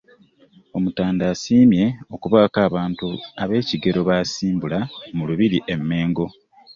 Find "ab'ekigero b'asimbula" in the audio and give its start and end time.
3.43-4.79